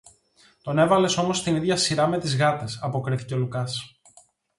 [0.61, 3.93] Τον έβαλες όμως στην ίδια σειρά με τις γάτες, αποκρίθηκε ο Λουκάς.